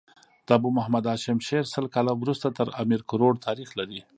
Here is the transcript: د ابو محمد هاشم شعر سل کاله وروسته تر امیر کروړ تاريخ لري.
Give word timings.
د 0.45 0.47
ابو 0.57 0.69
محمد 0.77 1.03
هاشم 1.11 1.37
شعر 1.47 1.65
سل 1.73 1.85
کاله 1.93 2.13
وروسته 2.21 2.47
تر 2.57 2.67
امیر 2.81 3.01
کروړ 3.09 3.33
تاريخ 3.47 3.69
لري. 3.79 3.99